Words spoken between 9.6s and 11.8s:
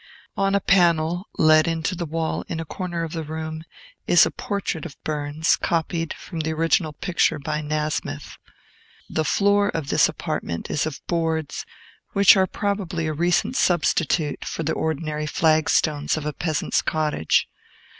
of this apartment is of boards,